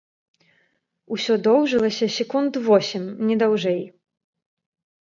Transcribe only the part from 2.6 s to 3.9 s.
восем, не даўжэй.